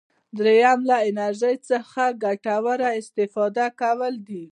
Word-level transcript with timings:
دریم 0.37 0.79
له 0.89 0.97
انرژي 1.09 1.55
څخه 1.69 2.03
ګټوره 2.23 2.89
استفاده 2.99 3.65
کول 3.81 4.13
دي. 4.27 4.43